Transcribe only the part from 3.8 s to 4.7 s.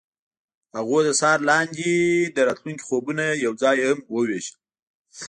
هم وویشل.